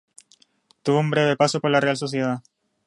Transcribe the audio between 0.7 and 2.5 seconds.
Tuvo un breve paso por la Real Sociedad.